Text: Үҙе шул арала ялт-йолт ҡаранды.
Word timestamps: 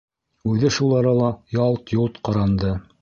Үҙе 0.53 0.71
шул 0.77 0.95
арала 1.01 1.27
ялт-йолт 1.59 2.19
ҡаранды. 2.31 2.73